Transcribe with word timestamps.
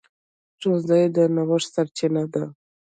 ښوونځی 0.59 1.03
د 1.15 1.17
نوښت 1.35 1.67
سرچینه 1.73 2.23
ده 2.33 2.43